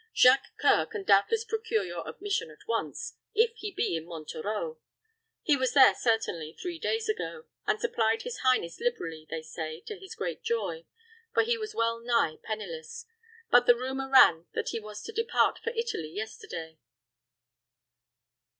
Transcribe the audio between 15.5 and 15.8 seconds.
for